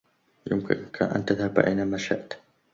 يمكنك 0.51 1.01
أن 1.03 1.25
تذهب 1.25 1.59
أينما 1.59 1.97
شئت. 1.97 2.33